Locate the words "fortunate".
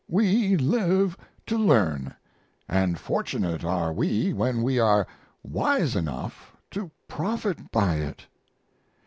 2.97-3.63